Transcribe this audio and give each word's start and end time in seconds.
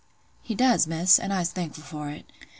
"He 0.41 0.55
does, 0.55 0.87
Miss; 0.87 1.19
and 1.19 1.31
I'se 1.31 1.51
thankful 1.51 1.83
for 1.83 2.09
it. 2.09 2.25